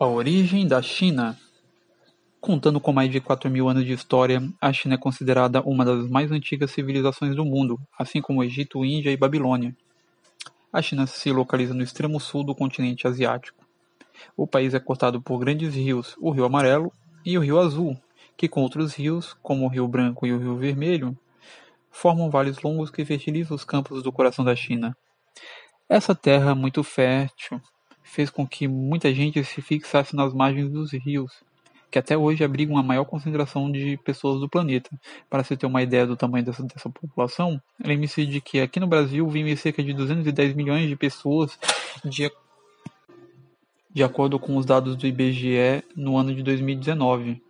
A 0.00 0.06
origem 0.06 0.66
da 0.66 0.80
China 0.80 1.36
Contando 2.40 2.80
com 2.80 2.90
mais 2.90 3.10
de 3.10 3.20
quatro 3.20 3.50
mil 3.50 3.68
anos 3.68 3.84
de 3.84 3.92
história, 3.92 4.42
a 4.58 4.72
China 4.72 4.94
é 4.94 4.96
considerada 4.96 5.60
uma 5.60 5.84
das 5.84 6.08
mais 6.08 6.32
antigas 6.32 6.70
civilizações 6.70 7.36
do 7.36 7.44
mundo, 7.44 7.78
assim 7.98 8.22
como 8.22 8.42
Egito, 8.42 8.82
Índia 8.82 9.10
e 9.10 9.16
Babilônia. 9.18 9.76
A 10.72 10.80
China 10.80 11.06
se 11.06 11.30
localiza 11.30 11.74
no 11.74 11.82
extremo 11.82 12.18
sul 12.18 12.42
do 12.42 12.54
continente 12.54 13.06
asiático. 13.06 13.62
O 14.34 14.46
país 14.46 14.72
é 14.72 14.80
cortado 14.80 15.20
por 15.20 15.38
grandes 15.38 15.74
rios, 15.74 16.16
o 16.18 16.30
Rio 16.30 16.46
Amarelo 16.46 16.90
e 17.22 17.36
o 17.36 17.42
Rio 17.42 17.60
Azul, 17.60 17.94
que 18.38 18.48
com 18.48 18.62
outros 18.62 18.94
rios, 18.94 19.36
como 19.42 19.66
o 19.66 19.68
Rio 19.68 19.86
Branco 19.86 20.26
e 20.26 20.32
o 20.32 20.38
Rio 20.38 20.56
Vermelho, 20.56 21.14
formam 21.90 22.30
vales 22.30 22.62
longos 22.62 22.88
que 22.88 23.04
fertilizam 23.04 23.54
os 23.54 23.64
campos 23.64 24.02
do 24.02 24.10
coração 24.10 24.46
da 24.46 24.56
China. 24.56 24.96
Essa 25.86 26.14
terra 26.14 26.54
muito 26.54 26.82
fértil 26.82 27.60
fez 28.10 28.28
com 28.28 28.46
que 28.46 28.66
muita 28.66 29.14
gente 29.14 29.42
se 29.44 29.62
fixasse 29.62 30.16
nas 30.16 30.34
margens 30.34 30.68
dos 30.68 30.92
rios, 30.92 31.32
que 31.90 31.98
até 31.98 32.18
hoje 32.18 32.42
abrigam 32.42 32.76
a 32.76 32.82
maior 32.82 33.04
concentração 33.04 33.70
de 33.70 33.96
pessoas 33.98 34.40
do 34.40 34.48
planeta. 34.48 34.90
Para 35.28 35.44
se 35.44 35.56
ter 35.56 35.66
uma 35.66 35.82
ideia 35.82 36.06
do 36.06 36.16
tamanho 36.16 36.44
dessa, 36.44 36.62
dessa 36.64 36.90
população, 36.90 37.60
lembre-se 37.82 38.26
de 38.26 38.40
que 38.40 38.60
aqui 38.60 38.80
no 38.80 38.86
Brasil 38.88 39.28
vivem 39.28 39.54
cerca 39.54 39.82
de 39.82 39.92
210 39.92 40.54
milhões 40.54 40.88
de 40.88 40.96
pessoas 40.96 41.56
de, 42.04 42.30
de 43.92 44.02
acordo 44.02 44.40
com 44.40 44.56
os 44.56 44.66
dados 44.66 44.96
do 44.96 45.06
IBGE 45.06 45.84
no 45.94 46.16
ano 46.16 46.34
de 46.34 46.42
2019. 46.42 47.40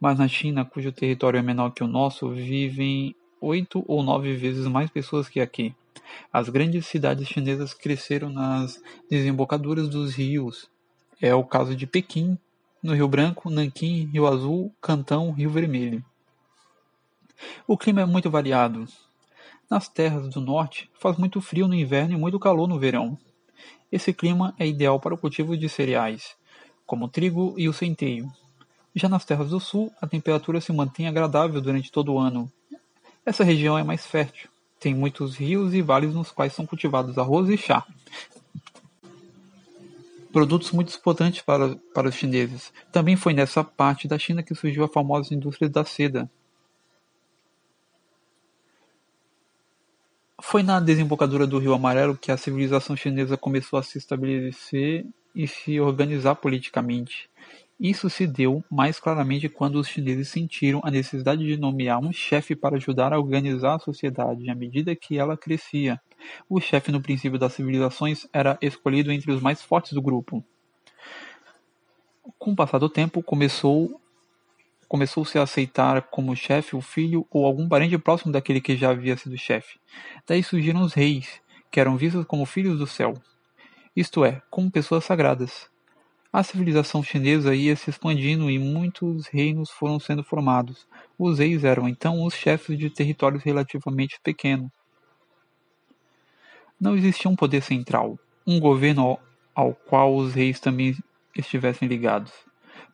Mas 0.00 0.20
na 0.20 0.28
China, 0.28 0.64
cujo 0.64 0.92
território 0.92 1.38
é 1.38 1.42
menor 1.42 1.70
que 1.70 1.82
o 1.82 1.88
nosso, 1.88 2.30
vivem 2.30 3.14
oito 3.40 3.84
ou 3.88 4.04
nove 4.04 4.34
vezes 4.34 4.68
mais 4.68 4.88
pessoas 4.88 5.28
que 5.28 5.40
aqui. 5.40 5.74
As 6.32 6.48
grandes 6.48 6.86
cidades 6.86 7.28
chinesas 7.28 7.74
cresceram 7.74 8.30
nas 8.30 8.80
desembocaduras 9.10 9.88
dos 9.88 10.14
rios. 10.14 10.68
É 11.20 11.34
o 11.34 11.44
caso 11.44 11.74
de 11.74 11.86
Pequim, 11.86 12.38
no 12.82 12.94
Rio 12.94 13.08
Branco, 13.08 13.50
Nanquim, 13.50 14.08
Rio 14.12 14.26
Azul, 14.26 14.72
Cantão, 14.80 15.32
Rio 15.32 15.50
Vermelho. 15.50 16.04
O 17.66 17.76
clima 17.76 18.02
é 18.02 18.04
muito 18.04 18.30
variado. 18.30 18.86
Nas 19.70 19.88
terras 19.88 20.28
do 20.28 20.40
norte, 20.40 20.90
faz 20.98 21.16
muito 21.16 21.40
frio 21.40 21.68
no 21.68 21.74
inverno 21.74 22.14
e 22.14 22.16
muito 22.16 22.38
calor 22.38 22.66
no 22.66 22.78
verão. 22.78 23.18
Esse 23.90 24.12
clima 24.12 24.54
é 24.58 24.66
ideal 24.66 24.98
para 24.98 25.14
o 25.14 25.18
cultivo 25.18 25.56
de 25.56 25.68
cereais, 25.68 26.36
como 26.86 27.04
o 27.04 27.08
trigo 27.08 27.54
e 27.56 27.68
o 27.68 27.72
centeio. 27.72 28.30
Já 28.94 29.08
nas 29.08 29.24
terras 29.24 29.50
do 29.50 29.60
sul, 29.60 29.92
a 30.00 30.06
temperatura 30.06 30.60
se 30.60 30.72
mantém 30.72 31.06
agradável 31.06 31.60
durante 31.60 31.92
todo 31.92 32.14
o 32.14 32.18
ano. 32.18 32.50
Essa 33.24 33.44
região 33.44 33.78
é 33.78 33.84
mais 33.84 34.06
fértil. 34.06 34.48
Tem 34.78 34.94
muitos 34.94 35.36
rios 35.36 35.74
e 35.74 35.82
vales 35.82 36.14
nos 36.14 36.30
quais 36.30 36.52
são 36.52 36.66
cultivados 36.66 37.18
arroz 37.18 37.48
e 37.48 37.56
chá, 37.56 37.84
produtos 40.32 40.70
muito 40.70 40.94
importantes 40.94 41.42
para, 41.42 41.76
para 41.92 42.08
os 42.08 42.14
chineses. 42.14 42.72
Também 42.92 43.16
foi 43.16 43.32
nessa 43.34 43.64
parte 43.64 44.06
da 44.06 44.18
China 44.18 44.42
que 44.42 44.54
surgiu 44.54 44.84
a 44.84 44.88
famosa 44.88 45.34
indústria 45.34 45.68
da 45.68 45.84
seda. 45.84 46.30
Foi 50.40 50.62
na 50.62 50.78
desembocadura 50.80 51.46
do 51.46 51.58
Rio 51.58 51.74
Amarelo 51.74 52.16
que 52.16 52.30
a 52.30 52.36
civilização 52.36 52.96
chinesa 52.96 53.36
começou 53.36 53.78
a 53.78 53.82
se 53.82 53.98
estabelecer 53.98 55.04
e 55.34 55.46
se 55.48 55.80
organizar 55.80 56.36
politicamente. 56.36 57.28
Isso 57.80 58.10
se 58.10 58.26
deu 58.26 58.64
mais 58.68 58.98
claramente 58.98 59.48
quando 59.48 59.76
os 59.76 59.86
chineses 59.86 60.28
sentiram 60.28 60.80
a 60.82 60.90
necessidade 60.90 61.46
de 61.46 61.56
nomear 61.56 62.00
um 62.00 62.12
chefe 62.12 62.56
para 62.56 62.74
ajudar 62.74 63.12
a 63.12 63.18
organizar 63.18 63.76
a 63.76 63.78
sociedade 63.78 64.50
à 64.50 64.54
medida 64.54 64.96
que 64.96 65.16
ela 65.16 65.36
crescia. 65.36 66.00
O 66.48 66.60
chefe 66.60 66.90
no 66.90 67.00
princípio 67.00 67.38
das 67.38 67.52
civilizações 67.52 68.26
era 68.32 68.58
escolhido 68.60 69.12
entre 69.12 69.30
os 69.30 69.40
mais 69.40 69.62
fortes 69.62 69.92
do 69.92 70.02
grupo. 70.02 70.44
Com 72.36 72.50
o 72.50 72.56
passar 72.56 72.78
do 72.78 72.88
tempo, 72.88 73.22
começou 73.22 74.00
começou-se 74.88 75.38
a 75.38 75.42
aceitar 75.42 76.00
como 76.02 76.34
chefe 76.34 76.74
o 76.74 76.80
filho 76.80 77.26
ou 77.30 77.44
algum 77.44 77.68
parente 77.68 77.98
próximo 77.98 78.32
daquele 78.32 78.60
que 78.60 78.74
já 78.74 78.90
havia 78.90 79.18
sido 79.18 79.36
chefe. 79.36 79.78
Daí 80.26 80.42
surgiram 80.42 80.80
os 80.80 80.94
reis, 80.94 81.42
que 81.70 81.78
eram 81.78 81.96
vistos 81.96 82.24
como 82.24 82.46
filhos 82.46 82.78
do 82.78 82.86
céu, 82.86 83.14
isto 83.94 84.24
é, 84.24 84.40
como 84.50 84.70
pessoas 84.70 85.04
sagradas. 85.04 85.68
A 86.30 86.42
civilização 86.42 87.02
chinesa 87.02 87.54
ia 87.54 87.74
se 87.74 87.88
expandindo 87.88 88.50
e 88.50 88.58
muitos 88.58 89.26
reinos 89.28 89.70
foram 89.70 89.98
sendo 89.98 90.22
formados. 90.22 90.86
Os 91.18 91.38
reis 91.38 91.64
eram 91.64 91.88
então 91.88 92.22
os 92.22 92.34
chefes 92.34 92.78
de 92.78 92.90
territórios 92.90 93.42
relativamente 93.42 94.20
pequenos. 94.22 94.70
Não 96.78 96.94
existia 96.94 97.30
um 97.30 97.34
poder 97.34 97.62
central, 97.62 98.18
um 98.46 98.60
governo 98.60 99.18
ao 99.54 99.72
qual 99.72 100.14
os 100.14 100.34
reis 100.34 100.60
também 100.60 100.94
estivessem 101.34 101.88
ligados. 101.88 102.32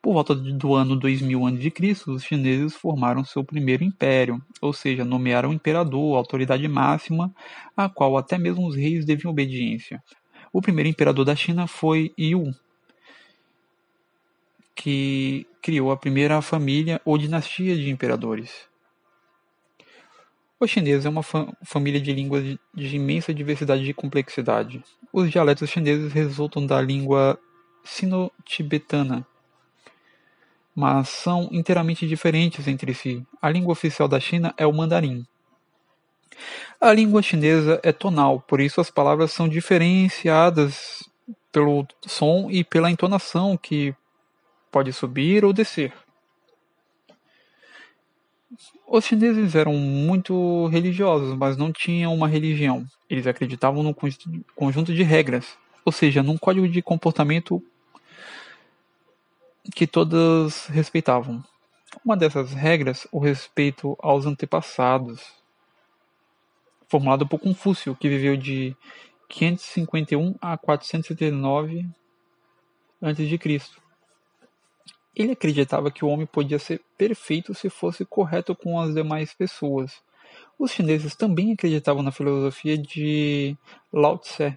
Por 0.01 0.13
volta 0.13 0.33
do 0.33 0.75
ano 0.75 0.95
2000 0.95 1.47
a.C., 1.47 2.11
os 2.11 2.23
chineses 2.23 2.77
formaram 2.77 3.25
seu 3.25 3.43
primeiro 3.43 3.83
império, 3.83 4.41
ou 4.61 4.73
seja, 4.73 5.05
nomearam 5.05 5.53
imperador, 5.53 6.17
autoridade 6.17 6.67
máxima, 6.69 7.35
a 7.77 7.89
qual 7.89 8.17
até 8.17 8.39
mesmo 8.39 8.67
os 8.67 8.77
reis 8.77 9.05
deviam 9.05 9.33
obediência. 9.33 10.01
O 10.53 10.63
primeiro 10.63 10.89
imperador 10.89 11.25
da 11.25 11.35
China 11.35 11.67
foi 11.67 12.13
Yu, 12.17 12.55
que 14.75 15.47
criou 15.63 15.91
a 15.91 15.97
primeira 15.97 16.41
família 16.43 17.01
ou 17.05 17.17
dinastia 17.17 17.77
de 17.77 17.91
imperadores. 17.91 18.69
O 20.59 20.67
chinês 20.67 21.05
é 21.05 21.09
uma 21.09 21.23
família 21.63 22.01
de 22.01 22.13
línguas 22.13 22.43
de, 22.43 22.59
de 22.73 22.97
imensa 22.97 23.35
diversidade 23.35 23.89
e 23.89 23.95
complexidade. 23.95 24.83
Os 25.13 25.31
dialetos 25.31 25.69
chineses 25.69 26.13
resultam 26.13 26.67
da 26.67 26.81
língua 26.81 27.39
sino-tibetana, 27.85 29.27
mas 30.75 31.09
são 31.09 31.49
inteiramente 31.53 32.09
diferentes 32.09 32.67
entre 32.67 32.95
si. 32.95 33.25
A 33.41 33.51
língua 33.51 33.73
oficial 33.73 34.09
da 34.09 34.19
China 34.19 34.55
é 34.57 34.67
o 34.67 34.73
mandarim. 34.73 35.27
A 36.81 36.93
língua 36.93 37.23
chinesa 37.23 37.81
é 37.83 37.93
tonal, 37.93 38.41
por 38.41 38.61
isso 38.61 38.81
as 38.81 38.91
palavras 38.91 39.33
são 39.33 39.49
diferenciadas 39.49 41.09
pelo 41.53 41.87
som 42.07 42.51
e 42.51 42.65
pela 42.65 42.91
entonação 42.91 43.57
que 43.57 43.95
pode 44.75 44.93
subir 44.93 45.45
ou 45.45 45.53
descer. 45.53 45.93
Os 48.89 49.05
chineses 49.05 49.55
eram 49.55 49.75
muito 49.75 50.67
religiosos, 50.67 51.37
mas 51.39 51.57
não 51.57 51.73
tinham 51.73 52.13
uma 52.13 52.27
religião. 52.27 52.85
Eles 53.09 53.29
acreditavam 53.29 53.85
num 53.85 53.95
conjunto 54.57 54.93
de 54.93 55.05
regras, 55.05 55.57
ou 55.85 55.93
seja, 55.93 56.25
num 56.25 56.37
código 56.37 56.69
de 56.69 56.83
comportamento 56.83 57.63
que 59.77 59.87
todas 59.87 60.67
respeitavam. 60.67 61.41
Uma 62.05 62.17
dessas 62.17 62.53
regras, 62.53 63.07
o 63.13 63.21
respeito 63.21 63.97
aos 64.01 64.27
antepassados, 64.27 65.23
formulado 66.89 67.29
por 67.29 67.39
Confúcio, 67.39 67.95
que 67.95 68.09
viveu 68.09 68.37
de 68.37 68.77
551 69.29 70.35
a 70.41 70.59
479 70.59 71.87
a.C. 73.01 73.84
Ele 75.17 75.33
acreditava 75.33 75.91
que 75.91 76.05
o 76.05 76.09
homem 76.09 76.27
podia 76.27 76.59
ser 76.59 76.81
perfeito 76.99 77.55
se 77.55 77.71
fosse 77.71 78.05
correto 78.05 78.55
com 78.55 78.81
as 78.81 78.95
demais 78.95 79.33
pessoas. 79.33 80.03
Os 80.59 80.73
chineses 80.73 81.15
também 81.15 81.53
acreditavam 81.53 82.03
na 82.03 82.11
filosofia 82.11 82.77
de 82.77 83.57
Lao 83.93 84.19
Tse, 84.19 84.57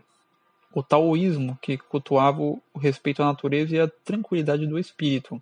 o 0.73 0.84
taoísmo, 0.84 1.57
que 1.62 1.78
cultuava 1.78 2.41
o 2.41 2.62
respeito 2.75 3.22
à 3.22 3.25
natureza 3.25 3.75
e 3.75 3.79
a 3.79 3.88
tranquilidade 3.88 4.68
do 4.68 4.78
espírito. 4.78 5.41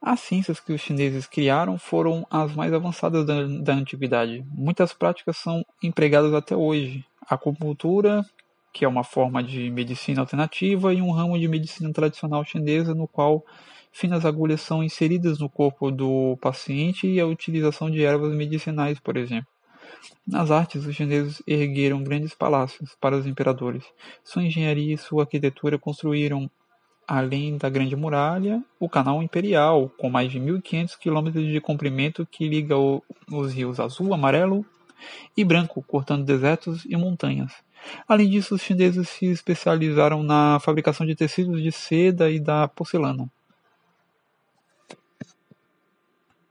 As 0.00 0.20
ciências 0.20 0.58
que 0.58 0.72
os 0.72 0.80
chineses 0.80 1.26
criaram 1.26 1.78
foram 1.78 2.26
as 2.30 2.54
mais 2.54 2.72
avançadas 2.72 3.24
da, 3.24 3.46
da 3.46 3.74
antiguidade. 3.74 4.44
Muitas 4.50 4.92
práticas 4.92 5.36
são 5.36 5.64
empregadas 5.82 6.34
até 6.34 6.56
hoje. 6.56 7.04
A 7.28 7.36
acupuntura, 7.36 8.26
que 8.72 8.84
é 8.84 8.88
uma 8.88 9.04
forma 9.04 9.42
de 9.42 9.70
medicina 9.70 10.20
alternativa, 10.20 10.92
e 10.92 11.00
um 11.00 11.12
ramo 11.12 11.38
de 11.38 11.46
medicina 11.46 11.92
tradicional 11.92 12.44
chinesa 12.44 12.94
no 12.94 13.06
qual 13.06 13.44
Finas 13.92 14.24
agulhas 14.24 14.62
são 14.62 14.82
inseridas 14.82 15.38
no 15.38 15.50
corpo 15.50 15.90
do 15.90 16.36
paciente 16.40 17.06
e 17.06 17.20
a 17.20 17.26
utilização 17.26 17.90
de 17.90 18.02
ervas 18.02 18.34
medicinais, 18.34 18.98
por 18.98 19.18
exemplo. 19.18 19.46
Nas 20.26 20.50
artes, 20.50 20.86
os 20.86 20.96
chineses 20.96 21.42
ergueram 21.46 22.02
grandes 22.02 22.34
palácios 22.34 22.96
para 22.98 23.16
os 23.16 23.26
imperadores. 23.26 23.84
Sua 24.24 24.42
engenharia 24.42 24.94
e 24.94 24.98
sua 24.98 25.24
arquitetura 25.24 25.78
construíram, 25.78 26.50
além 27.06 27.58
da 27.58 27.68
Grande 27.68 27.94
Muralha, 27.94 28.64
o 28.80 28.88
Canal 28.88 29.22
Imperial, 29.22 29.90
com 29.98 30.08
mais 30.08 30.32
de 30.32 30.40
1.500 30.40 30.98
quilômetros 30.98 31.46
de 31.46 31.60
comprimento 31.60 32.26
que 32.26 32.48
liga 32.48 32.74
os 33.30 33.52
rios 33.52 33.78
Azul, 33.78 34.14
Amarelo 34.14 34.64
e 35.36 35.44
Branco, 35.44 35.82
cortando 35.86 36.24
desertos 36.24 36.84
e 36.86 36.96
montanhas. 36.96 37.52
Além 38.08 38.30
disso, 38.30 38.54
os 38.54 38.62
chineses 38.62 39.08
se 39.08 39.26
especializaram 39.26 40.22
na 40.22 40.58
fabricação 40.60 41.04
de 41.04 41.14
tecidos 41.14 41.62
de 41.62 41.70
seda 41.70 42.30
e 42.30 42.40
da 42.40 42.66
porcelana. 42.68 43.28